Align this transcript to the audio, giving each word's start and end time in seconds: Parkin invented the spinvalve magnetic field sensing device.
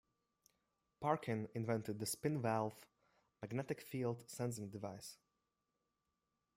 Parkin 0.99 1.47
invented 1.53 1.99
the 1.99 2.07
spinvalve 2.07 2.73
magnetic 3.43 3.79
field 3.81 4.27
sensing 4.27 4.67
device. 4.67 5.19